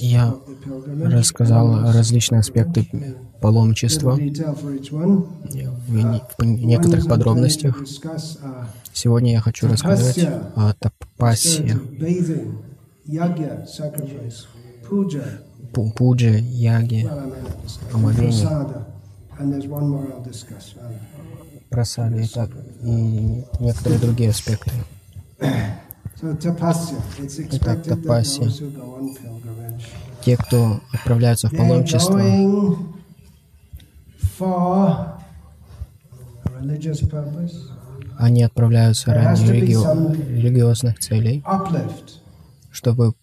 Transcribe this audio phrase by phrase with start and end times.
[0.00, 0.36] Я
[1.04, 4.12] рассказал различные аспекты паломничества.
[4.12, 4.20] в
[6.44, 7.82] некоторых подробностях.
[8.92, 11.76] Сегодня я хочу рассказать о тапасе,
[15.96, 17.10] пудже, яге,
[17.92, 18.46] омовении,
[21.68, 22.28] просаде
[22.82, 24.70] и некоторые другие аспекты.
[26.20, 28.42] Итак, тапаси.
[30.24, 32.20] Те, кто отправляются в паломничество,
[38.18, 39.74] они отправляются ради религи...
[40.32, 41.44] религиозных целей,
[42.72, 43.14] чтобы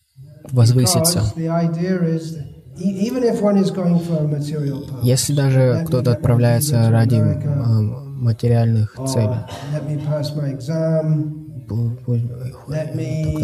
[0.51, 1.23] возвыситься.
[5.03, 9.39] Если даже кто-то отправляется ради э, материальных целей,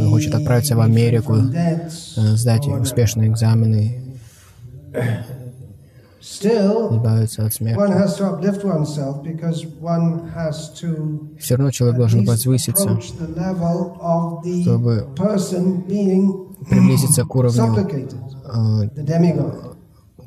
[0.09, 4.01] хочет отправиться в Америку, э, сдать успешные экзамены,
[6.21, 7.79] избавиться от смерти.
[11.40, 12.99] Все равно человек должен возвыситься,
[14.62, 15.07] чтобы
[16.70, 17.76] приблизиться к уровню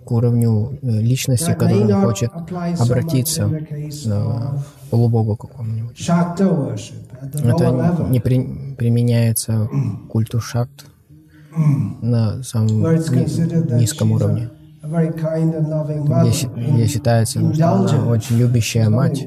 [0.05, 2.31] к уровню э, личности, к которой он хочет
[2.79, 5.97] обратиться к полубогу какому-нибудь.
[7.43, 10.87] Это не при, применяется к культу шакт
[12.03, 12.83] на самом
[13.79, 14.51] низком уровне,
[14.83, 19.27] где, где считается, что она очень любящая мать.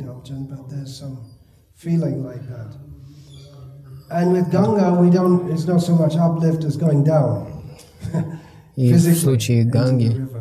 [8.75, 10.36] И в случае Ганги э,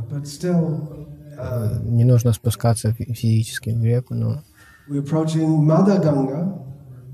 [1.83, 4.43] не нужно спускаться физически в реку, но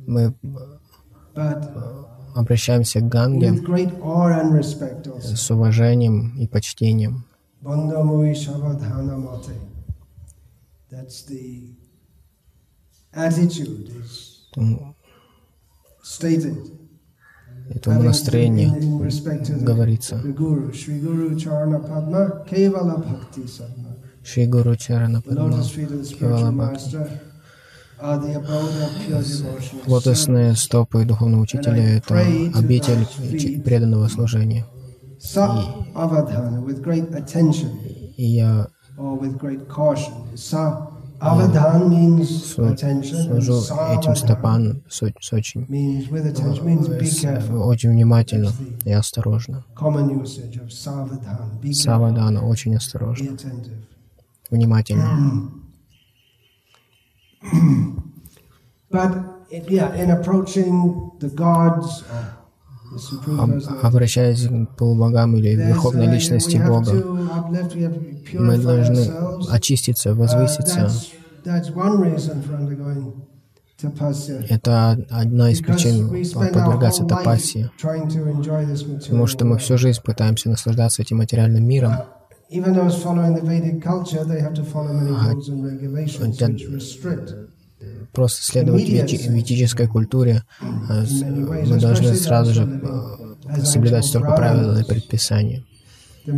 [0.06, 0.34] мы
[2.34, 3.53] обращаемся к Ганге
[5.20, 7.25] с уважением и почтением.
[16.25, 16.81] Это
[17.84, 20.21] в настроении говорится.
[24.25, 25.50] Шри Гуру Чарана Падма
[26.19, 27.03] Кевала Бхакти.
[29.87, 32.25] Лотосные стопы духовного учителя— это
[32.55, 34.66] обитель преданного служения.
[38.16, 38.66] И, и я
[43.05, 43.60] служу
[43.91, 48.50] этим стопам с, с очень, с, очень внимательно
[48.84, 49.65] и осторожно.
[51.72, 53.37] Савадана очень осторожно,
[54.50, 55.53] внимательно.
[63.82, 66.92] Обращаясь к полубогам или верховной личности Бога,
[68.32, 69.10] мы должны
[69.50, 70.91] очиститься, возвыситься.
[74.48, 81.66] Это одна из причин подвергаться тапасе, потому что мы всю жизнь пытаемся наслаждаться этим материальным
[81.66, 81.94] миром,
[88.12, 91.04] просто следовать ведической культуре, а
[91.66, 95.65] мы должны сразу же э, соблюдать столько правил и предписаний.
[96.25, 96.31] И,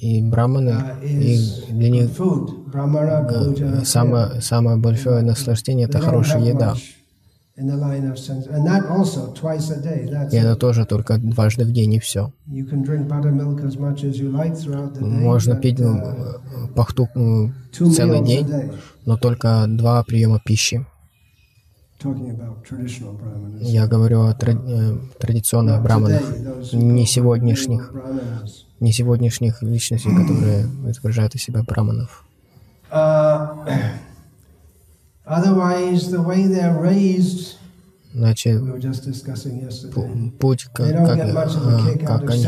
[0.00, 1.38] и браманы, uh, и
[1.72, 6.74] для них э, самое, самое большое наслаждение— это хорошая еда.
[10.30, 12.32] И это тоже только дважды в день, и все.
[15.00, 16.38] Можно пить э,
[16.74, 18.46] пахту э, целый день,
[19.06, 20.84] но только два приема пищи.
[23.60, 26.22] Я говорю о тради традиционных браманах,
[26.74, 27.90] не сегодняшних,
[28.80, 32.22] не сегодняшних личностей, которые изображают из себя браманов.
[38.14, 38.62] Иначе
[40.38, 42.46] путь, как, как, как они...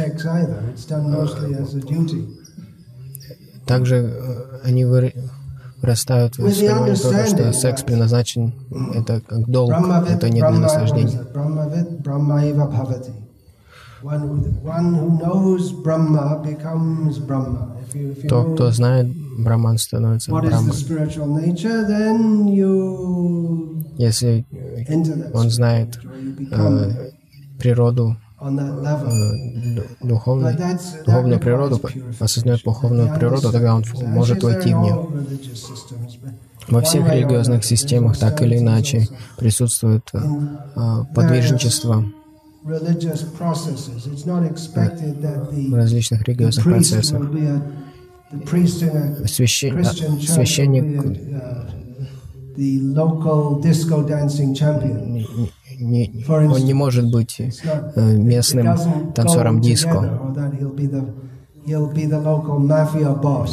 [3.66, 8.54] Также э, они вырастают в понимании того, что секс предназначен,
[8.94, 9.74] это как долг,
[10.08, 11.20] это не для наслаждения.
[18.28, 19.08] Тот, кто знает
[19.38, 20.72] Браман, становится Браман.
[23.96, 24.44] Если
[25.32, 26.00] он знает
[26.50, 27.10] э,
[27.58, 28.46] природу, э,
[30.02, 30.58] духовную,
[31.06, 31.80] духовную природу,
[32.18, 35.06] осознает духовную природу, тогда он может войти в нее.
[36.66, 39.06] Во всех религиозных системах так или иначе
[39.38, 42.04] присутствует а, подвижничество
[42.62, 42.70] в
[45.74, 47.20] различных религиозных процессах.
[49.26, 49.84] Священ...
[49.84, 50.84] Священник
[55.78, 58.76] не, он не может быть э, местным
[59.14, 60.20] танцором диско.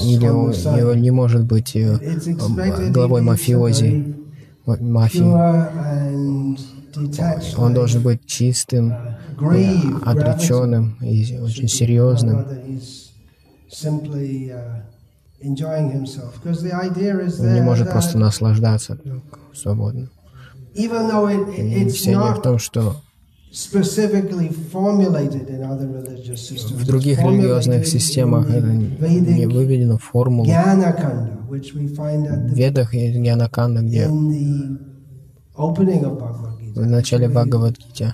[0.04, 0.54] Или он,
[0.89, 2.00] он не может быть э,
[2.89, 4.16] главой мафиози,
[4.66, 5.21] мафии.
[7.57, 8.94] Он должен быть чистым,
[10.04, 12.45] отреченным и очень серьезным.
[17.39, 18.98] Он не может просто наслаждаться
[19.54, 20.10] свободно.
[21.89, 22.95] Все в том, что
[26.72, 30.45] в других религиозных системах это не выведено формулу.
[30.48, 30.51] В
[32.54, 34.07] Ведах есть Гьянаканда, где
[36.75, 38.13] в начале Бхагавадгите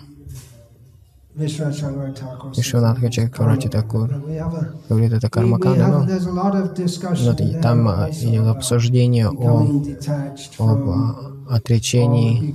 [1.35, 4.09] Вишванатха Чакравати Такур
[4.89, 6.05] говорит это Кармаканда, но,
[7.19, 9.67] но там идет обсуждение о,
[10.59, 10.89] об
[11.49, 12.53] отречении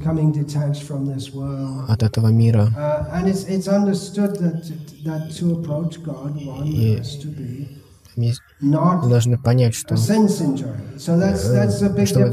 [1.90, 2.68] от этого мира.
[6.64, 9.98] И мы должны понять, что э,
[12.06, 12.24] чтобы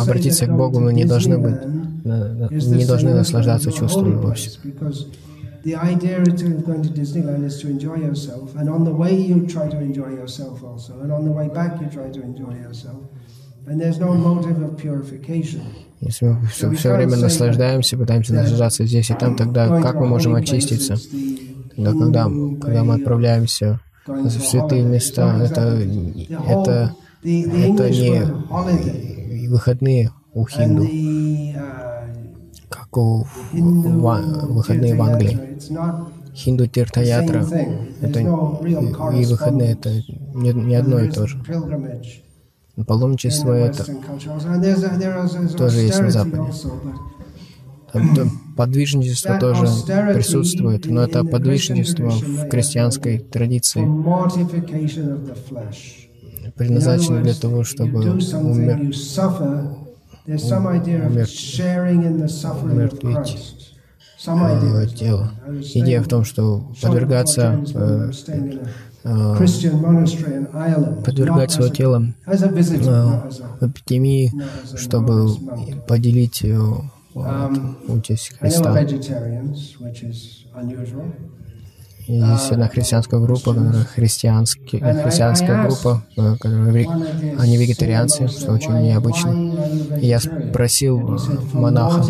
[0.00, 1.64] обратиться к Богу, мы не должны быть,
[2.04, 4.58] не должны наслаждаться чувствами вовсе.
[5.62, 9.46] The idea to going to Disneyland is to enjoy yourself, and on the way you
[9.46, 13.02] try to enjoy yourself also, and on the way back you try to enjoy yourself.
[16.00, 20.34] Если мы все, все время наслаждаемся, пытаемся наслаждаться здесь и там, тогда как мы можем
[20.34, 20.96] очиститься?
[21.76, 22.24] Тогда, когда,
[22.60, 25.78] когда мы отправляемся в святые места, это,
[26.48, 30.84] это, это не выходные у хинду,
[32.90, 33.26] как у
[34.52, 35.58] выходные в Англии.
[36.34, 37.44] Хинду Тиртаятра,
[38.00, 39.90] это и выходные, это
[40.34, 41.42] не, не одно и то же.
[42.86, 43.84] Паломничество это
[45.56, 46.52] тоже есть на Западе.
[48.56, 49.66] Подвижничество тоже
[50.14, 53.82] присутствует, но это подвижничество в крестьянской традиции
[56.56, 58.94] предназначено для того, чтобы умер,
[64.22, 65.32] умертвить тело.
[65.74, 68.10] Идея в том, что подвергаться э,
[69.02, 69.34] Э,
[71.04, 72.36] подвергать свое тело э,
[73.62, 74.30] эпидемии,
[74.76, 75.28] чтобы
[75.88, 76.48] поделить э,
[77.14, 78.76] um, участь Христа.
[82.06, 86.02] И здесь одна христианская группа, которая христианская группа,
[86.40, 86.88] которые,
[87.38, 89.54] они вегетарианцы, что очень необычно.
[90.00, 91.18] И я спросил
[91.52, 92.04] монаха,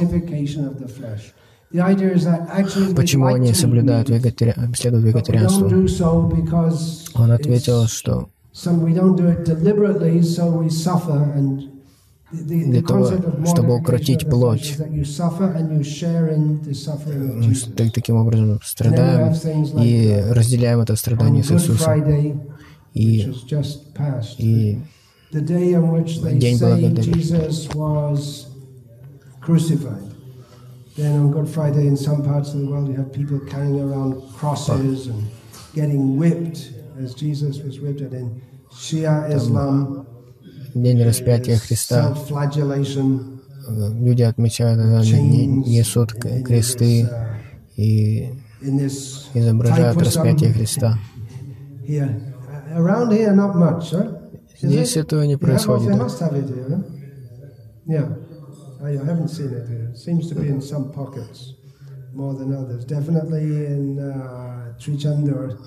[2.96, 4.54] Почему они соблюдают вегетари...
[4.74, 5.68] следуют вегетарианству?
[7.14, 8.28] Он ответил, что
[12.32, 13.10] для того,
[13.46, 14.76] чтобы укротить плоть.
[14.78, 15.04] Мы
[17.90, 19.34] таким образом страдаем
[19.82, 22.02] и разделяем это страдание с Иисусом.
[22.92, 23.32] И,
[24.38, 24.78] и
[25.42, 27.02] день благодарения.
[30.96, 34.20] Then on Good Friday, in some parts of the world, you have people carrying around
[34.34, 35.30] crosses and
[35.72, 38.00] getting whipped, as Jesus was whipped.
[38.00, 40.04] And in Shia Islam,
[40.74, 42.14] День распятия Христа.
[43.68, 47.08] Люди отмечают, они несут кресты
[47.76, 48.32] и
[49.34, 50.98] изображают распятие Христа.
[54.62, 55.94] Здесь этого не происходит.
[58.82, 59.90] I haven't seen it here.
[59.90, 61.59] It seems to be in some pockets
[62.13, 62.85] more than others.
[62.85, 65.57] Definitely in uh, Trichandur.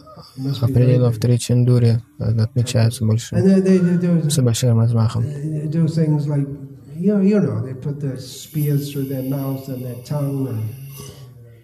[0.61, 5.25] Определенно в Тричандуре отмечается больше, с большим размахом.
[5.25, 6.47] Do things like,
[6.97, 10.63] you know, you know, they put the spears through their mouth and their tongue and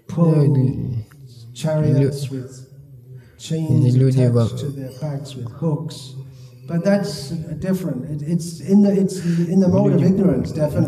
[0.06, 0.54] pull
[1.54, 2.68] chariots with
[3.38, 6.14] chains attached to their backs with hooks.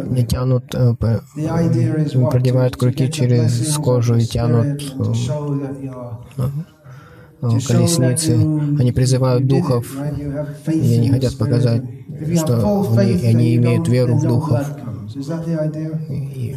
[0.09, 4.81] Не тянут, э, продевают крюки через кожу и тянут
[6.37, 6.43] э,
[7.41, 8.33] э, колесницы.
[8.79, 9.87] Они призывают духов,
[10.67, 11.83] и они хотят показать,
[12.35, 14.63] что они, они имеют веру в духов.
[16.09, 16.55] И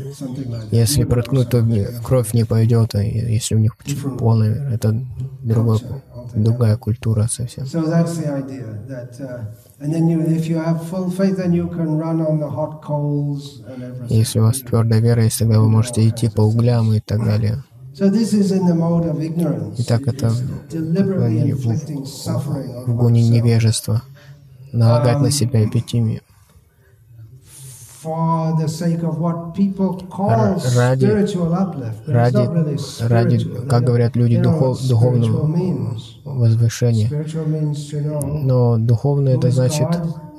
[0.70, 1.66] если проткнуть, то
[2.04, 3.76] кровь не пойдет, а если у них
[4.18, 5.00] полная, это
[5.42, 5.80] другой
[6.34, 7.64] другая культура совсем.
[7.64, 7.84] Uh,
[14.08, 17.64] Если у вас твердая вера тогда вы можете идти по углям и так далее.
[19.78, 20.36] Итак, это в,
[22.86, 24.02] в гоне невежества.
[24.72, 26.20] Налагать на себя эпитемию.
[30.76, 31.06] Ради,
[32.06, 32.48] ради,
[33.00, 35.50] ради, как говорят люди, духов, духовного
[36.24, 37.10] возвышения.
[38.42, 39.88] Но духовное это значит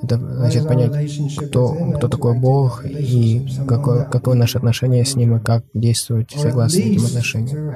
[0.09, 5.63] значит понять, кто, кто такой Бог и какое, какое наше отношение с Ним и как
[5.73, 7.73] действовать согласно этим отношениям.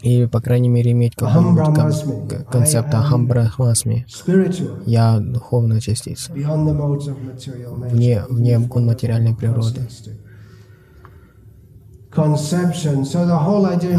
[0.00, 4.06] И, по крайней мере, иметь какой-нибудь концепт Ахам Брахмасми.
[4.86, 9.80] Я духовная частица, вне, вне материальной природы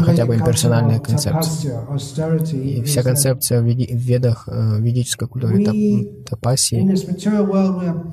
[0.04, 1.84] хотя бы имперсональная концепция.
[2.52, 6.76] И вся концепция в ведах, в ведической культуре тапаси,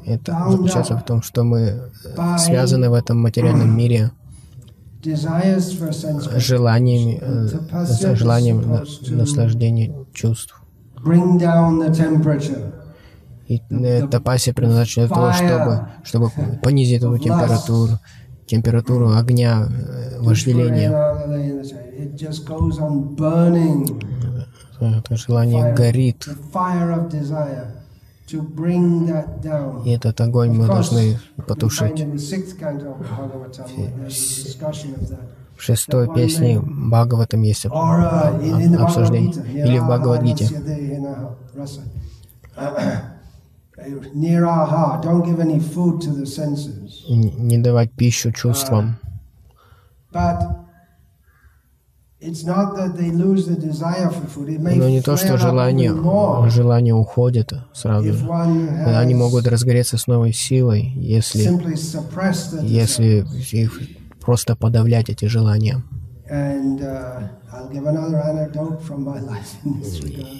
[0.05, 1.91] это заключается в том, что мы
[2.39, 4.11] связаны в этом материальном мире
[6.37, 7.21] желаниями,
[8.15, 10.55] желанием наслаждения чувств.
[13.47, 13.61] И
[14.09, 16.31] тапаси предназначена для того, чтобы, чтобы
[16.61, 17.99] понизить эту температуру,
[18.51, 20.91] температуру огня э, вожделения.
[24.79, 26.27] Это желание горит.
[29.85, 32.05] И этот огонь мы должны потушить.
[35.57, 39.33] В шестой песне Бхагаватам есть обсуждение.
[39.67, 40.45] Или в Бхагавадгите.
[47.07, 48.97] Не давать пищу чувствам.
[50.13, 50.67] Но
[54.89, 55.91] не то, что желание,
[56.49, 58.29] желание уходит сразу же.
[58.85, 61.49] Они могут разгореться с новой силой, если,
[62.63, 63.81] если их
[64.19, 65.81] просто подавлять эти желания.
[66.31, 67.27] Uh,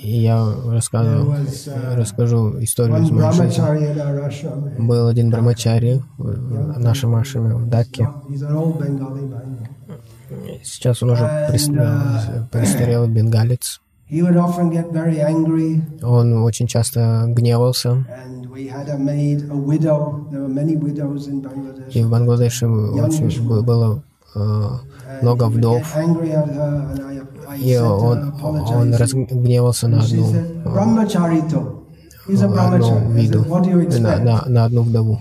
[0.03, 4.87] и я рассказываю, uh, расскажу историю из моей жизни.
[4.87, 8.07] Был один брамачари в нашем ашраме в Дакке.
[10.63, 11.49] Сейчас он уже
[12.53, 13.81] престарелый бенгалец.
[16.01, 18.05] Он очень часто гневался.
[21.93, 24.01] И в Бангладеше очень было
[24.33, 25.83] много вдов,
[27.57, 30.25] и он, он разгневался на одну,
[32.27, 33.45] одну виду,
[33.99, 35.19] на, на, на одну вдову.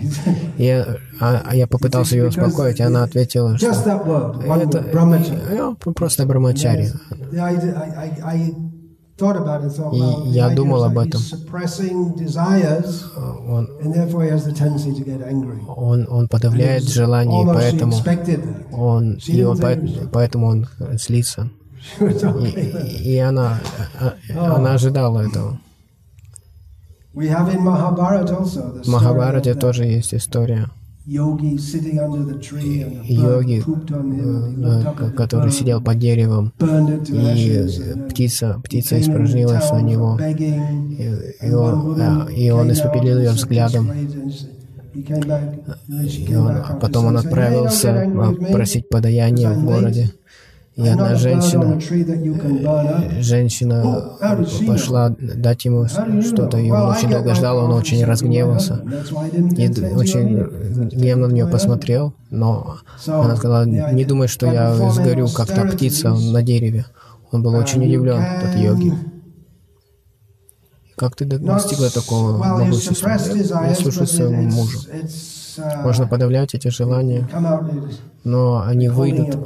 [0.59, 4.85] Я, а, я попытался ее успокоить, и она ответила, что это
[5.51, 6.93] я просто брамачари.
[9.93, 11.21] И я думал об этом.
[15.69, 17.95] Он, он, он подавляет желание, и поэтому
[18.73, 19.59] он, и он,
[20.13, 21.51] поэтому он злится.
[22.01, 23.59] И, и она,
[23.99, 25.59] а, она ожидала этого.
[27.13, 30.69] В Махабарате тоже есть история
[31.07, 31.59] йоги,
[33.63, 37.67] э, который сидел под деревом, и
[38.11, 43.91] птица, птица испражнилась на него, и он, и он испепелил ее взглядом.
[44.93, 48.11] И он, а потом он отправился
[48.51, 50.11] просить подаяние в городе.
[50.83, 51.79] И одна женщина,
[53.21, 54.17] женщина
[54.67, 58.83] пошла дать ему что-то, и он очень долго ждал, он очень разгневался.
[59.57, 65.49] И очень гневно на нее посмотрел, но она сказала, не думай, что я сгорю, как
[65.49, 66.87] та птица на дереве.
[67.31, 68.95] Он был очень удивлен, этот йоги.
[70.97, 73.19] Как ты достигла такого могущества?
[73.67, 74.79] Я слушаю своему мужу.
[75.83, 77.29] Можно подавлять эти желания,
[78.25, 79.37] но они выйдут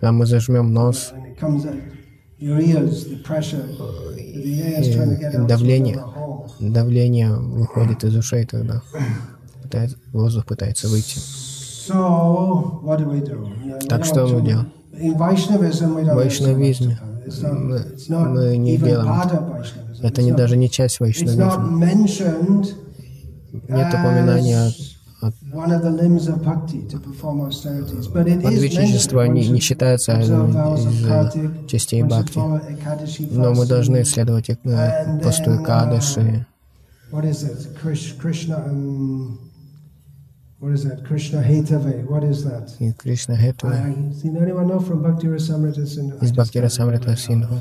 [0.00, 1.12] когда мы зажмем нос,
[5.48, 6.04] давление,
[6.60, 8.82] давление выходит из ушей тогда.
[9.62, 11.18] Пытается, воздух пытается выйти.
[13.88, 14.72] Так что мы делаем?
[14.92, 15.16] В
[16.14, 16.98] вайшнавизме
[17.42, 19.22] мы, мы не делаем.
[20.02, 21.80] Это не, даже не часть вайшнавизма.
[23.68, 24.70] Нет упоминания
[28.42, 30.28] Подвижничество не, не считается из
[31.70, 32.38] частей бхакти,
[33.30, 34.56] но мы должны следовать э,
[35.22, 36.46] посту Кадыши.
[40.64, 41.04] What is that?
[41.04, 42.06] Krishna Hetave.
[42.08, 42.74] What is that?
[42.96, 44.14] Krishna Hetave.
[46.22, 47.60] Из Бхакти Расамрита Синдху.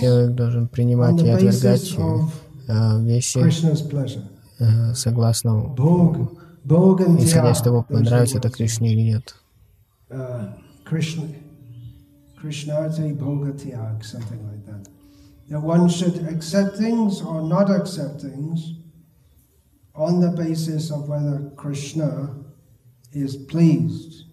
[0.00, 2.18] Человек должен принимать и отвергать э,
[2.68, 3.38] вещи
[4.58, 5.74] э, согласно
[7.18, 9.34] исходя из того, нравится это Кришне или нет.
[12.40, 14.88] Krishnarte Bhoga Tyag, something like that.
[15.48, 18.74] That one should accept things or not accept things
[19.94, 22.36] on the basis of whether Krishna
[23.12, 24.24] is pleased.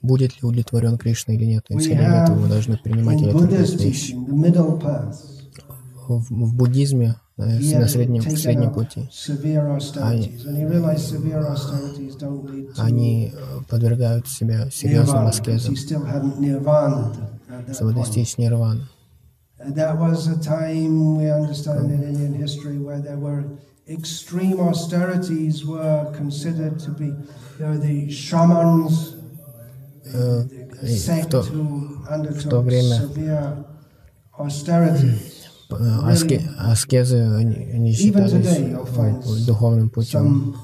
[0.00, 4.14] Будет ли удовлетворен Кришна или нет, исходя из этого мы должны принимать или отвергать вещи.
[6.08, 9.08] В, в буддизме на среднем, среднем пути.
[9.98, 10.38] Они,
[12.78, 13.32] они
[13.68, 15.76] подвергают себя серьезным аскезам,
[17.72, 18.82] чтобы достичь нирваны.
[19.64, 23.44] That was a time we understand in Indian history where there were
[23.86, 27.14] extreme austerities were considered to be, you
[27.60, 29.14] know, the shamans,
[30.04, 33.64] the, the sect who undertook severe
[34.36, 35.31] austerities.
[36.02, 40.56] Аске, аскезы они, считались духовным путем.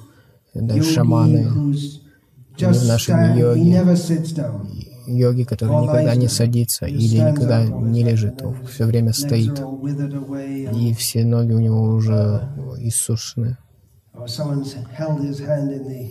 [0.54, 1.74] Даже шаманы,
[2.58, 3.84] в нашем йоге,
[5.06, 9.60] йоги, который никогда не садится или никогда не лежит, он все время стоит,
[10.74, 12.48] и все ноги у него уже
[12.78, 13.56] иссушены.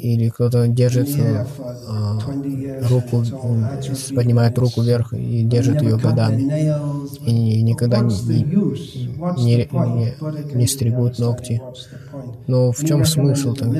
[0.02, 1.10] Или кто-то держит
[1.88, 2.20] а,
[2.90, 3.24] руку,
[4.16, 6.42] поднимает руку вверх и держит ее годами.
[7.26, 8.16] И никогда не,
[9.38, 11.62] не, не, не стригут ногти.
[12.48, 13.80] Но в чем смысл тогда?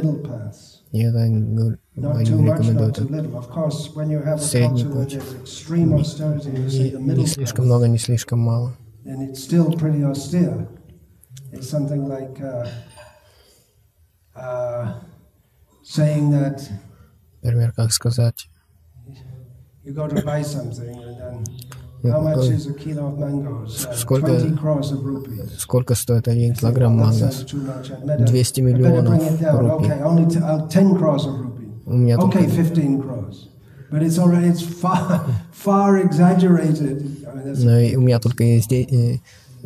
[0.92, 3.02] Я это не рекомендую это.
[4.38, 5.20] Средний путь.
[5.68, 8.74] Не, не слишком много, не слишком мало.
[14.38, 14.94] Uh,
[17.42, 18.48] Например, как сказать,
[23.96, 24.40] Сколько,
[25.58, 27.32] сколько стоит один килограмм манго?
[28.20, 29.92] 200 миллионов рупий.
[31.86, 32.40] У меня только...
[33.90, 33.98] Но
[37.98, 38.72] у меня только есть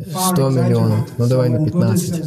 [0.06, 1.08] 100 миллионов.
[1.18, 2.18] Ну давай на 15.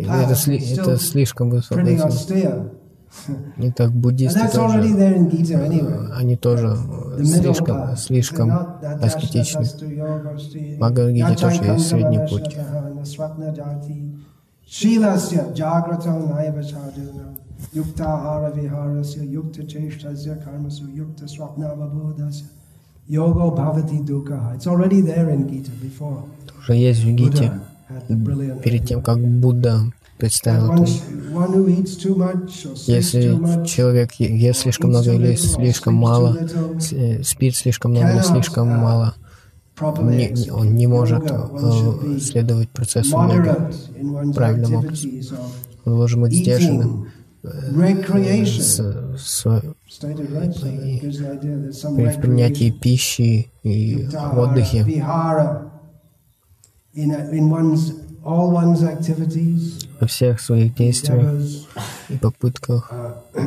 [0.00, 2.70] Это, это слишком высокая цена.
[3.58, 4.80] И так буддисты тоже,
[6.14, 6.76] они тоже
[7.18, 8.52] слишком, слишком
[9.02, 9.64] аскетичны.
[10.78, 12.56] Бхагавадгите тоже есть средний путь.
[23.10, 24.54] Yoga bhavati dukkha.
[24.54, 26.22] It's already there in Gita before.
[26.60, 27.52] Уже есть в Гите,
[28.62, 30.86] перед тем, как Будда представил это.
[32.86, 36.36] Если человек ест слишком много или слишком мало,
[36.92, 39.14] э, спит слишком много или слишком мало,
[39.80, 43.72] не, он не может э, следовать процессу йога
[44.34, 45.10] правильным образом.
[45.86, 47.08] Он должен быть сдержанным
[47.42, 48.78] э, с,
[49.16, 49.62] с,
[51.96, 54.84] при принятии пищи и отдыхе
[60.00, 61.66] во всех своих действиях
[62.08, 62.90] и попытках.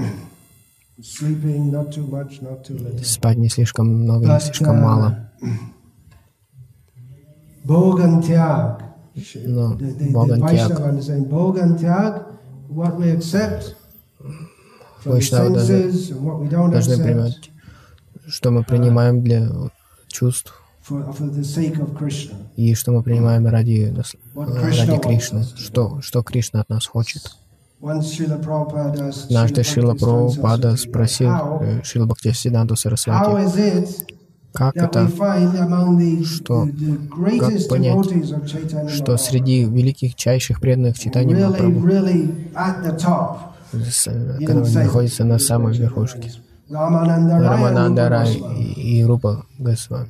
[3.04, 5.32] спать не слишком много, не слишком мало.
[9.46, 9.78] Но
[10.12, 10.80] Богантьяг,
[15.06, 15.92] Вайшнавы должны,
[16.72, 17.52] должны принимать,
[18.28, 19.50] что мы принимаем для
[20.08, 20.63] чувств,
[22.56, 23.94] и что мы принимаем ради,
[24.36, 27.36] ради Кришны, что, что Кришна от нас хочет.
[27.82, 33.86] Однажды Шила Прабхупада спросил э, Шила Бхактисиданду Сарасвати,
[34.54, 35.10] как это,
[36.24, 36.70] что,
[37.40, 41.82] как понять, что среди великих, чайших преданных читаний Махапрабху,
[43.72, 46.32] который находится на самой верхушке,
[46.74, 48.44] Рамананда Рай
[48.76, 50.08] и Рупа Госвами.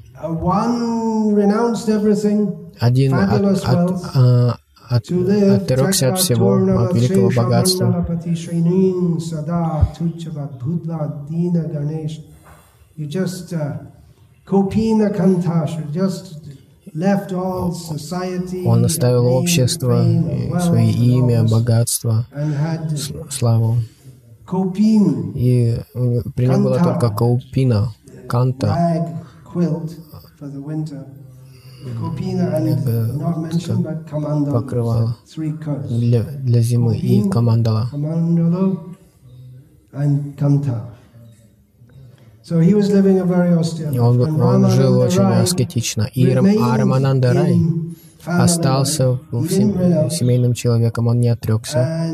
[2.80, 3.32] Один от,
[3.66, 4.56] от, а,
[4.90, 8.06] от, отрекся от всего, от великого богатства.
[18.66, 20.06] Он оставил общество,
[20.62, 22.26] свое имя, богатство,
[23.30, 23.78] славу.
[25.36, 25.78] И
[26.36, 27.94] при нем была только каупина,
[28.28, 28.78] канта,
[34.52, 35.18] покрывало
[35.90, 37.90] для, для зимы и камандала.
[43.92, 46.10] И он, он жил очень аскетично.
[46.14, 47.60] И Рамананда Рай
[48.26, 52.10] остался семейным человеком, он не отрекся.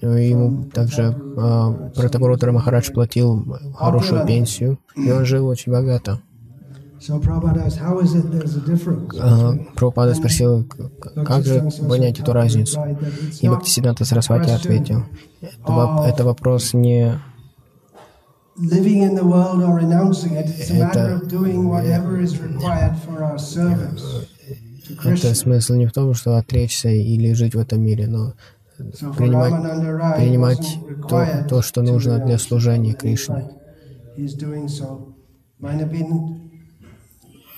[0.00, 6.20] Ну, ему также э, Пратапурутра Махарадж платил хорошую пенсию, и он жил очень богато.
[9.74, 10.66] Прабхупада спросил,
[11.24, 12.80] как же понять эту разницу?
[13.40, 15.04] И Бхактисиданта Сарасвати ответил,
[15.40, 17.20] это, это вопрос не
[20.34, 21.20] это,
[25.04, 28.34] это смысл не в том, что отречься или жить в этом мире, но
[29.16, 33.50] принимать, принимать то, то, что нужно для служения Кришне.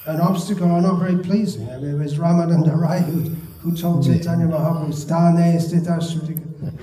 [0.07, 1.69] An obstacle or not very pleasing.
[1.69, 6.01] I mean, it was Ramananda Rai who, who told Chaitanya Mahaprabhu, Stane stita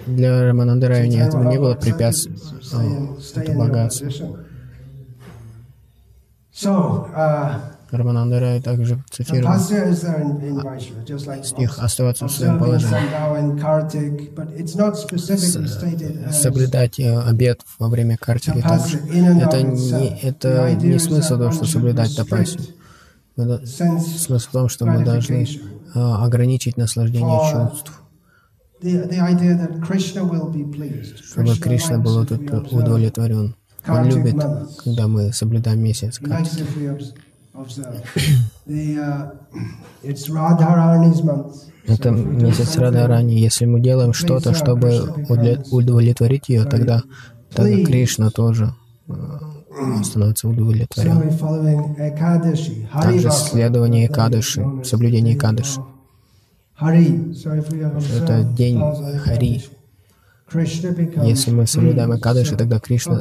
[0.06, 2.38] Для Рамананда этому не было препятствий,
[3.36, 4.08] это богатство.
[6.54, 9.60] So, uh, Рамананда также цитировал
[11.43, 12.97] стих «Оставаться в своем положении».
[16.32, 18.97] Соблюдать э, обед во время картики также.
[18.97, 22.62] Это не, это не смысл того, что соблюдать тапасию.
[23.36, 28.02] Смысл в том, что мы должны э, ограничить наслаждение чувств
[31.23, 33.56] чтобы Кришна был удовлетворен.
[33.88, 34.36] Он любит,
[34.84, 36.19] когда мы соблюдаем месяц.
[36.19, 37.26] Uh,
[41.87, 42.11] Это
[42.43, 43.33] месяц Радхарани.
[43.33, 45.01] Если мы делаем что-то, чтобы
[45.71, 47.01] удовлетворить ее, тогда,
[47.51, 48.73] тогда Кришна тоже
[49.07, 49.13] э,
[50.03, 51.31] становится удовлетворен.
[52.91, 55.81] Также следование Экадыши, соблюдение Экадыши.
[56.79, 58.79] Это день
[59.23, 59.63] Хари.
[61.23, 63.17] Если мы соблюдаем Экадыши, тогда Кришна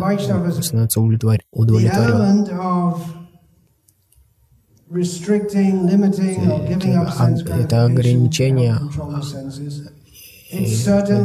[0.61, 2.47] становится удовлетворен.
[7.61, 8.79] Это ограничение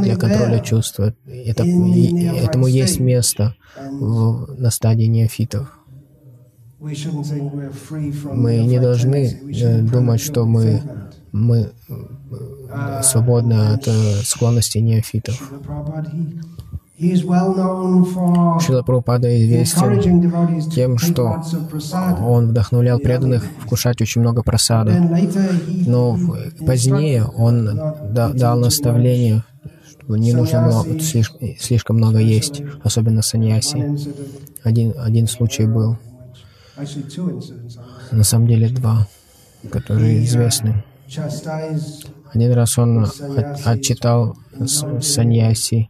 [0.02, 1.00] для контроля чувств.
[1.00, 5.78] Это, этому есть место в, на стадии неофитов.
[6.80, 10.82] Мы не должны э, думать, что мы,
[11.32, 13.92] мы э, свободны от э,
[14.24, 15.40] склонности неофитов.
[17.02, 21.42] Шила Прабхупада известен тем, что
[22.24, 24.94] он вдохновлял преданных вкушать очень много просада.
[25.88, 26.16] Но
[26.64, 27.80] позднее он
[28.14, 29.44] дал наставление,
[29.90, 33.98] что не нужно много, слишком, слишком много есть, особенно саньяси.
[34.64, 35.98] Один, один случай был.
[38.12, 39.08] На самом деле два,
[39.72, 40.84] которые известны.
[42.32, 43.08] Один раз он
[43.66, 44.38] отчитал
[45.02, 45.90] саньяси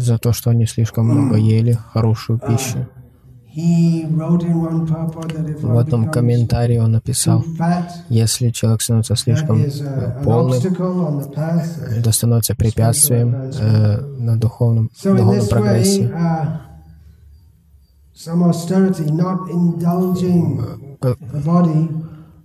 [0.00, 2.86] за то, что они слишком много ели хорошую пищу.
[5.62, 7.44] В этом комментарии он написал,
[8.08, 9.64] если человек становится слишком
[10.22, 10.62] полным,
[11.96, 16.12] это становится препятствием э, на духовном, духовном прогрессе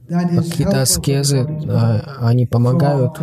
[0.07, 3.13] какие-то аскезы, а, они помогают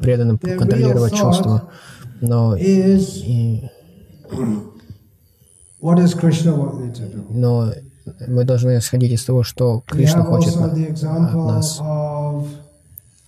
[0.00, 1.68] преданным контролировать чувства,
[2.20, 3.68] но и,
[7.30, 7.72] но
[8.26, 11.80] мы должны исходить из того, что Кришна хочет от нас.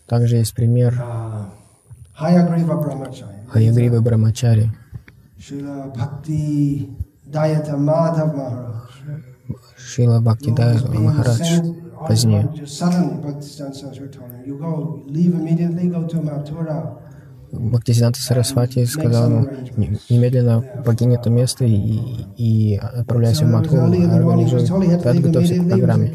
[0.06, 1.02] Также есть пример
[3.48, 4.72] Хаягрива Брамачари.
[9.78, 11.62] Шила Бхактидая Махарадж
[12.06, 12.48] позднее.
[17.52, 19.46] Бхактисиданта Сарасвати сказал ему,
[20.08, 21.98] немедленно покинь это место и,
[22.36, 24.66] и отправляйся в Мадху, организуй,
[25.02, 26.14] подготовься к программе.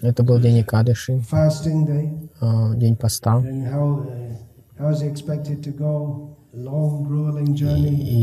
[0.00, 1.20] Это был день Икадыши,
[2.40, 3.42] а, день поста.
[3.42, 3.44] И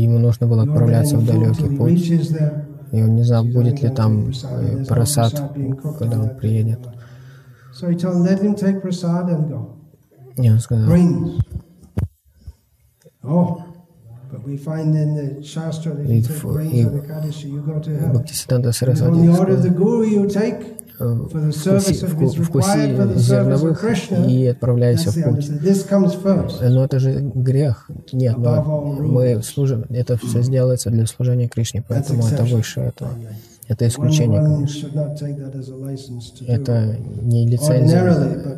[0.02, 2.12] ему нужно было отправляться в далекий путь.
[2.92, 5.32] И он не знал, будет ли там э, просад,
[5.98, 6.80] когда он приедет.
[10.36, 11.38] И он сказал, и
[18.12, 19.56] Бхактисиданта Сарасвати сказал,
[21.02, 23.84] вкуси, вкуси зерновых
[24.28, 25.50] и отправляйся в путь.
[26.60, 27.88] Но это же грех.
[28.12, 33.10] Нет, мы служим, это все сделается для служения Кришне, поэтому это выше этого.
[33.68, 34.88] Это исключение, конечно.
[36.46, 38.02] Это не лицензия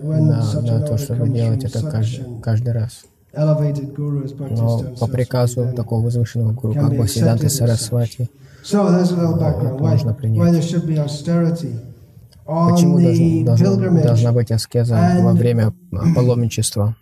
[0.03, 3.05] на, на то, чтобы делать это каждый, каждый раз.
[3.37, 8.31] Но по приказу такого возвышенного гуру, как Бхактисиданта Сарасвати,
[8.73, 10.75] можно принять.
[12.45, 15.73] Почему должна, должна быть аскеза во время
[16.15, 16.95] паломничества?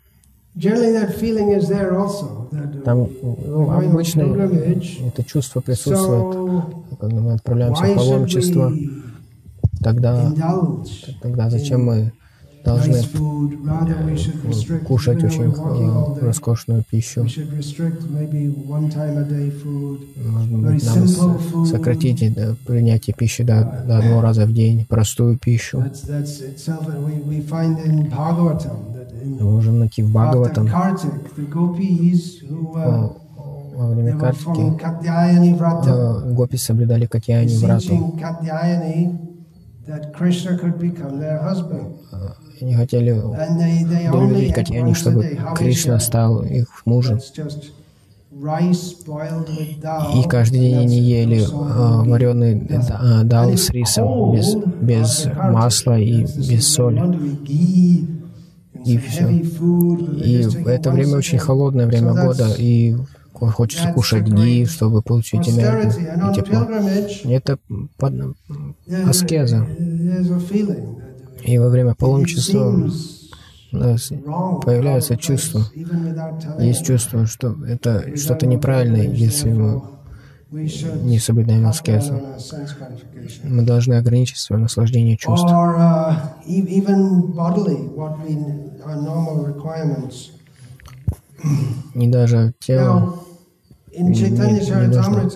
[2.85, 4.23] Там ну, обычно
[5.07, 6.65] это чувство присутствует,
[7.01, 8.73] когда мы отправляемся в паломничество,
[9.83, 10.33] тогда,
[11.23, 12.13] тогда зачем мы
[12.65, 13.03] должны
[14.87, 17.23] кушать очень э, роскошную пищу.
[17.23, 17.49] Может
[20.53, 25.85] быть, нам сократить принятие пищи до, до одного раза в день, простую пищу.
[29.25, 30.69] Мы можем найти в Бхагаватам.
[33.75, 34.79] Во время Картики
[36.35, 38.19] гопи соблюдали Катьяни врату.
[42.63, 47.19] Они хотели удовлетворить Катьяни, чтобы Кришна стал их мужем.
[50.15, 56.23] И каждый день они ели э, вареный э, дал с рисом, без, без масла и
[56.23, 57.03] без соли.
[58.85, 59.29] И все.
[59.29, 62.97] И это время очень холодное время года, и
[63.33, 65.93] хочется кушать ги, чтобы получить энергию
[66.31, 66.67] и тепло.
[67.25, 67.59] Это
[67.99, 68.15] под...
[69.07, 69.67] аскеза.
[71.45, 72.91] И во время паломничества
[73.71, 75.63] появляется чувство.
[76.59, 79.83] Есть чувство, что это что-то неправильное, если мы
[80.51, 82.21] не соблюдаем аскезу.
[83.45, 85.51] Мы должны ограничить свое наслаждение чувств.
[91.95, 93.19] Не даже тело
[93.99, 95.31] не, не, нужно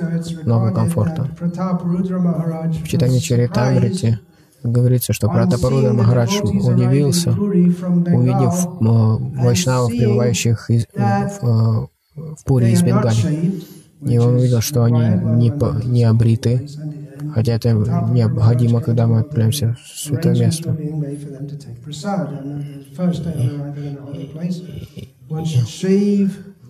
[0.45, 1.29] много комфорта.
[1.41, 4.19] В читании Чаритамрити
[4.63, 11.89] говорится, что Пратапаруда Махарадж удивился, увидев э, вайшнавов, пребывающих из, в, в,
[12.37, 13.63] в Пури из Бенгали.
[14.03, 15.53] И он увидел, что они не,
[15.87, 16.69] не обриты,
[17.35, 20.77] хотя это необходимо, когда мы отправляемся в святое место.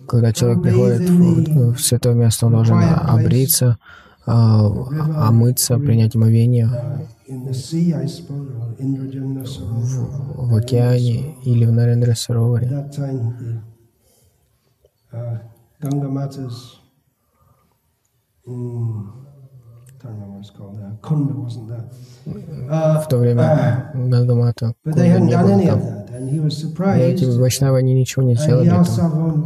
[0.07, 3.77] Когда человек приходит в, в святое место, он должен обриться,
[4.27, 6.69] омыться, принять омовение
[9.47, 12.67] в, в океане или в Нарендра Сароваре.
[22.49, 26.05] В то время Гангамата Кунда не было там.
[26.19, 28.85] Но эти вайшнавы, они ничего не сделали там.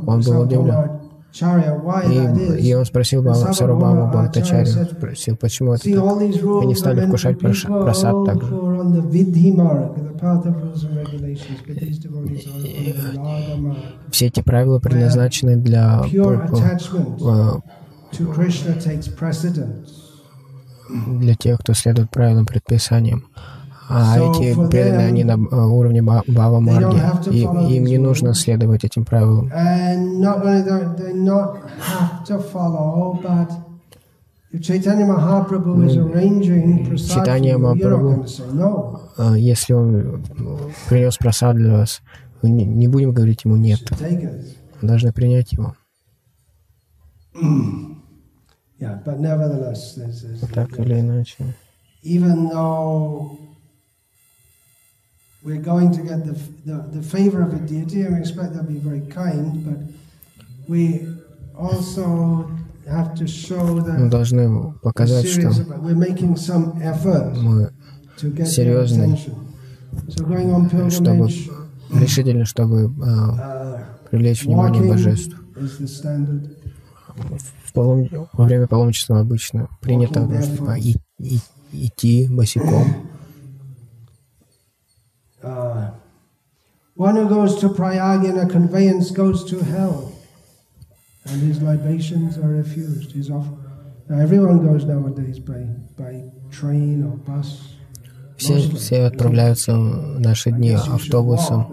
[0.08, 1.01] Он был удивлен.
[1.34, 6.22] И, и он спросил Бама, Сарубаму Бхактачарю, спросил, почему это так?
[6.62, 8.48] Они стали вкушать просад также.
[14.12, 16.04] Все эти правила предназначены для
[21.08, 23.26] для тех, кто следует правилам предписаниям.
[23.94, 29.04] А эти преданные, они на э, уровне Бава Марги, и им не нужно следовать этим
[29.04, 29.52] правилам.
[36.98, 38.26] Читание Махапрабху,
[39.18, 40.24] э, если он
[40.90, 42.02] принес просад для вас,
[42.42, 43.82] мы не будем говорить ему «нет».
[44.82, 45.76] Мы должны принять его.
[50.54, 51.56] Так или иначе.
[55.44, 56.34] We're going to get the,
[56.66, 59.80] the, the favor of a deity and we expect that to be very kind, but
[60.68, 61.08] we
[61.58, 62.50] also
[62.88, 65.50] have to show that мы должны показать, что
[67.34, 67.72] мы
[68.46, 69.18] серьезны,
[70.10, 70.36] чтобы
[72.00, 75.36] решительно, чтобы uh, привлечь внимание божеств.
[77.66, 78.08] В полом...
[78.34, 80.28] Во время паломничества обычно принято
[80.78, 81.40] и, и,
[81.72, 82.86] идти босиком.
[85.43, 85.91] Uh,
[86.95, 90.13] one who goes to Prayag in a conveyance goes to hell,
[91.27, 93.13] and his libations are refused.
[93.13, 93.49] His off-
[94.09, 97.61] now, everyone goes nowadays by, by train or bus.
[98.37, 101.67] Все, все отправляются в наши дни автобусом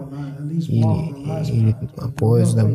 [0.50, 1.76] или, или
[2.16, 2.74] поездом.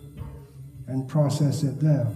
[0.91, 2.07] and process it there.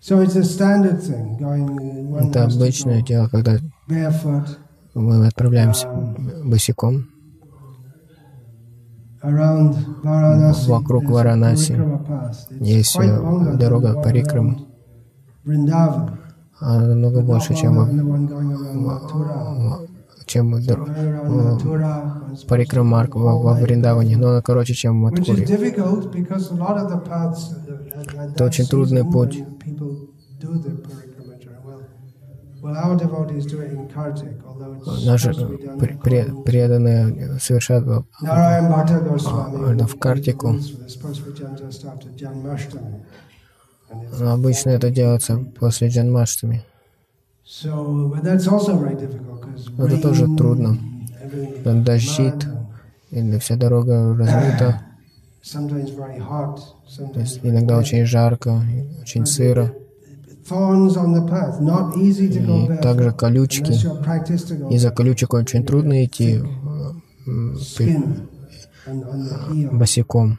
[0.00, 1.66] so it's a standard thing, going
[2.10, 4.58] one Это обычное дело, когда barefoot
[4.94, 5.88] мы отправляемся
[6.44, 7.08] босиком.
[10.68, 11.76] Вокруг Варанаси
[12.60, 14.66] есть э, дорога Парикрама.
[16.58, 17.78] Она намного больше, чем,
[20.26, 21.94] чем дор- Going around Mathura,
[22.28, 23.54] one's supposed Парикрам to Марк go во, во.
[23.54, 25.22] Вриндаване, но она короче, чем в uh, at
[28.34, 29.44] Это очень трудный путь.
[35.04, 35.32] Наши
[36.44, 37.38] преданные.
[38.22, 40.56] А, да, в Картику.
[44.18, 46.64] но обычно это делается после Джанмаштами.
[47.44, 49.35] So, but that's also very difficult
[49.78, 50.78] это тоже трудно.
[51.64, 52.46] дождит,
[53.10, 54.82] и вся дорога размыта,
[57.14, 58.62] то есть иногда очень жарко,
[59.00, 59.72] очень сыро,
[62.38, 63.72] и также колючки.
[64.72, 66.42] Из-за колючек очень трудно идти э,
[67.26, 68.28] heel,
[69.72, 70.38] босиком.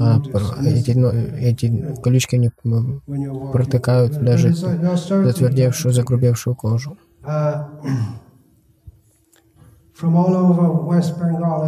[0.00, 0.20] А
[0.64, 2.50] эти, но- эти колючки не
[3.52, 6.96] протыкают даже затвердевшую, загрубевшую кожу.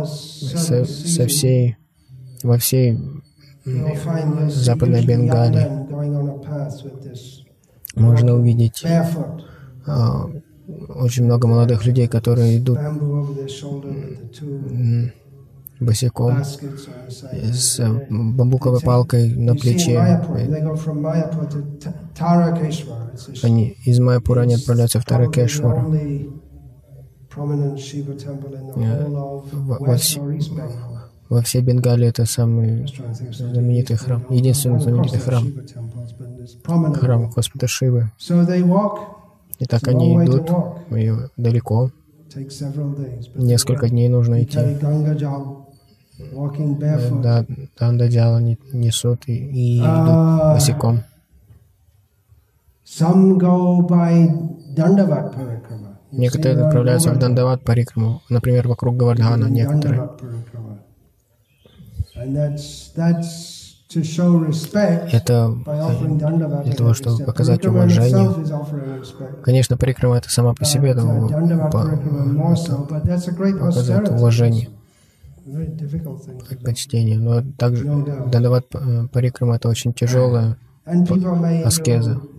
[0.07, 1.77] Со, со всей,
[2.43, 2.99] во всей
[4.49, 5.67] Западной Бенгалии
[7.95, 8.85] можно увидеть
[9.87, 10.27] а,
[10.89, 12.79] очень много молодых людей, которые идут
[15.81, 19.99] босиком с э, бамбуковой палкой на плече.
[23.43, 25.87] Они из Майпура они отправляются в Таракешвар.
[29.53, 29.79] Во-
[31.29, 32.87] во всей Бенгалии это самый
[33.37, 35.45] знаменитый храм, единственный знаменитый храм,
[36.95, 38.11] храм Господа Шивы.
[39.59, 40.51] И так они идут
[40.97, 41.91] и далеко,
[43.35, 44.59] несколько дней нужно идти.
[47.23, 47.45] Да,
[48.09, 50.55] дела не- несут и, и идут А.
[50.55, 51.03] босиком.
[52.87, 54.29] Some go by
[54.75, 55.68] Dandavat Parikrama.
[56.13, 60.11] Некоторые отправляются в Дандават Парикраму, например, вокруг Гавардхана, некоторые.
[65.13, 65.55] Это
[66.65, 68.31] для того, чтобы показать уважение.
[69.43, 70.99] Конечно, Парикрама это сама по себе uh,
[73.37, 74.69] great показывает уважение,
[76.65, 77.19] почтение.
[77.19, 77.85] Но также.
[78.31, 79.95] Дандават э, Парикрама это очень
[81.41, 82.15] may аскеза.
[82.15, 82.39] do all kinds of things.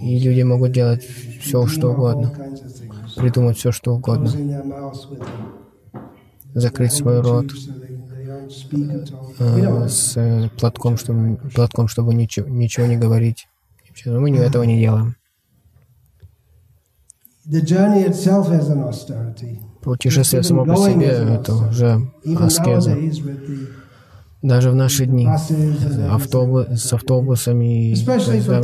[0.00, 1.02] И люди могут делать
[1.38, 2.32] все, что угодно,
[3.16, 4.30] придумать все, что угодно,
[6.54, 7.54] закрыть свой рот.
[9.38, 13.48] э, с э, платком, чтобы, платком, чтобы ничего, ничего не говорить.
[13.88, 15.16] Вообще, ну, Мы этого не делаем.
[19.82, 22.96] Путешествие само по себе это уже аскеза.
[24.44, 25.26] Даже в наши дни
[26.10, 28.60] автобус, с автобусами и Especially for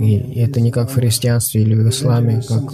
[0.00, 2.72] И это не как в христианстве или в исламе, как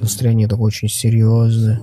[0.00, 1.80] настроение такое очень серьезное.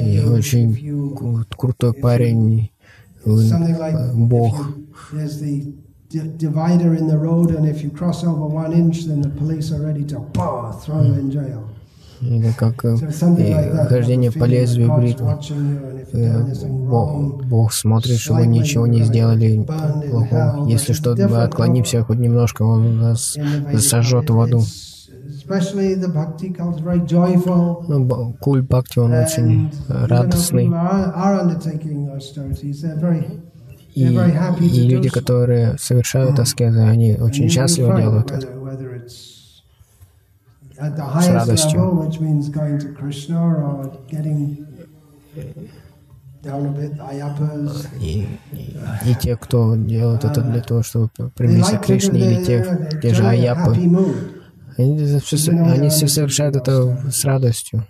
[0.00, 0.72] И очень
[1.56, 2.70] крутой парень,
[3.24, 3.30] э,
[4.14, 4.68] Бог.
[6.20, 9.82] Divider in the road, and if you cross over one inch, then the police are
[9.82, 11.68] ready to bah, throw you in jail.
[12.22, 12.96] или как э,
[13.88, 15.36] хождение по лезвию бритвы.
[16.12, 19.66] Э, Бог, Бог смотрит, чтобы ничего не сделали
[20.10, 20.68] плохого.
[20.68, 23.36] Если что-то мы отклонимся хоть немножко, Он нас
[23.78, 24.62] сожжет в аду.
[27.88, 30.70] Ну, культ бхакти, он очень радостный.
[33.94, 38.48] И, и люди, которые совершают аскезы, они очень счастливо делают это.
[41.20, 42.10] с радостью.
[48.00, 52.98] И, и, и те, кто делает это для того, чтобы приблизиться к Кришне, или те,
[53.00, 53.76] те же аяпы,
[54.76, 57.86] они, все, они все совершают это с радостью.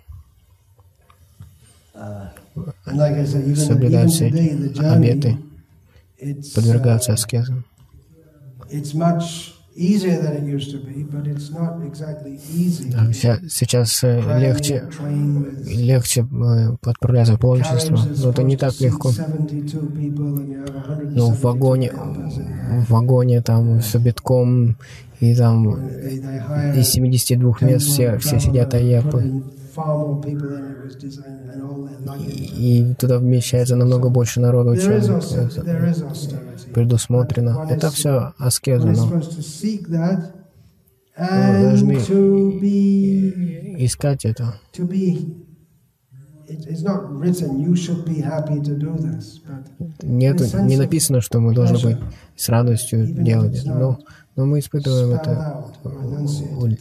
[3.55, 4.27] Соблюдают все
[4.81, 5.39] обеты,
[6.55, 7.65] подвергаются аскезам.
[13.49, 14.87] Сейчас легче,
[15.65, 19.11] легче э, отправляться в паломничество, но это не так легко.
[21.15, 24.77] Ну, в вагоне, в вагоне там все битком,
[25.19, 25.87] и там
[26.75, 29.43] из 72 мест все, все сидят аяпы.
[32.19, 35.01] И туда вмещается намного больше народу, чем
[36.73, 37.65] предусмотрено.
[37.69, 39.21] Это все аскеза, но
[41.17, 41.95] мы должны
[43.77, 44.59] искать это.
[50.01, 51.97] Нет, не написано, что мы должны быть
[52.35, 53.63] с радостью делать.
[53.65, 53.99] Но
[54.35, 55.63] но мы испытываем это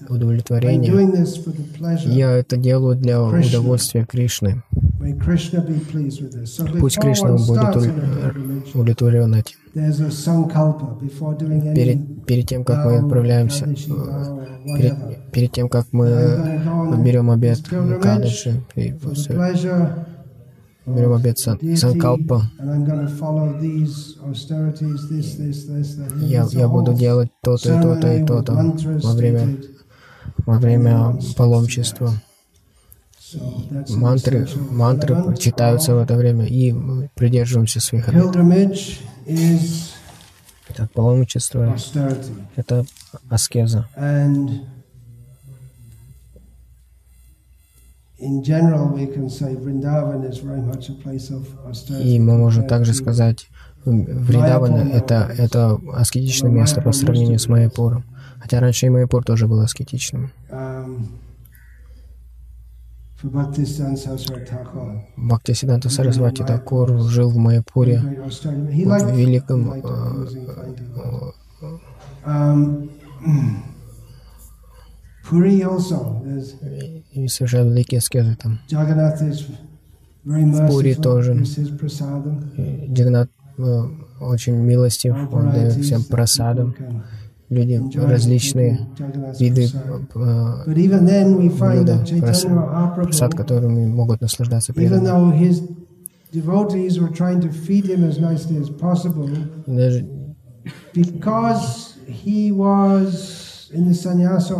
[0.08, 0.90] удовлетворение.
[2.06, 4.62] Я это делаю для удовольствия Кришны.
[6.80, 7.76] Пусть Кришна будет
[8.74, 9.56] удовлетворен этим.
[11.74, 16.60] Перед, перед тем, как мы отправляемся, перед, перед тем, как мы
[17.02, 18.62] берем обед Кададжи,
[20.86, 22.42] берем обет сан, Санкалпа.
[26.20, 28.52] Я, я буду делать то-то и то-то и то-то
[29.02, 29.56] во время,
[30.44, 32.12] во время паломничества.
[33.90, 38.34] Мантры, мантры читаются в это время, и мы придерживаемся своих обетов.
[40.70, 41.76] Итак, паломничество—
[42.56, 42.84] это
[43.28, 43.88] аскеза.
[48.18, 48.30] И
[52.20, 53.48] мы можем также сказать,
[53.84, 58.04] Вриндавана— это, это аскетичное место по сравнению с Майяпуром.
[58.38, 60.30] Хотя раньше и Майяпур тоже был аскетичным.
[65.16, 69.74] Бхактисиданта Сарасвати Такур жил в Майяпуре, в великом
[77.12, 78.58] и совершают великие аскезы там.
[80.24, 81.34] В Пури тоже.
[82.92, 83.82] Джаганат э,
[84.20, 86.74] очень милостив, он дает всем просадам.
[87.52, 88.88] Люди различные
[89.38, 89.68] виды
[90.14, 92.04] э, блюда,
[92.94, 95.12] просад, которыми могут наслаждаться преданные.
[99.66, 100.06] Даже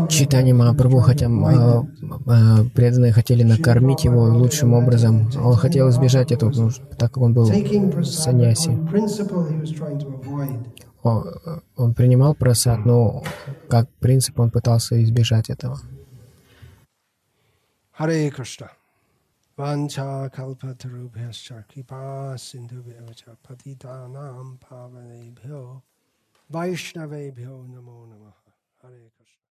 [0.09, 1.83] Читание Махапрабху, хотя э,
[2.27, 7.23] э, преданные хотели накормить его лучшим образом, он хотел избежать этого, потому что, так как
[7.23, 8.71] он был саньяси.
[11.03, 11.25] Он,
[11.77, 13.25] он принимал просад, но
[13.69, 15.79] как принцип он пытался избежать этого.
[17.93, 18.71] Харе Кришна.
[19.57, 25.83] Vancha kalpatarubhyascha kripa sindhubhyavacha patitanam pavanebhyo
[26.51, 28.53] Vaishnavebhyo namo namaha.
[28.83, 29.22] Hare Krishna.